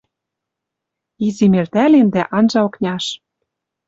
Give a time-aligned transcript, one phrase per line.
[1.25, 3.05] Изим элтӓлен дӓ анжа окняш.